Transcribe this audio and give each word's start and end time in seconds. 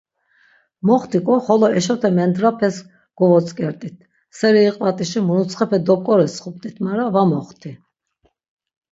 Moxtik̆o 0.87 1.35
xolo 1.45 1.67
eşote 1.79 2.09
mendrapes 2.17 2.75
govotzk̆ert̆it, 3.17 3.97
seri 4.37 4.61
iqvaşiti 4.69 5.19
muruntsxepe 5.27 5.77
dop̆k̆orotsxupt̆it 5.87 6.75
mara 6.85 7.05
va 7.13 7.23
moxti. 7.31 7.71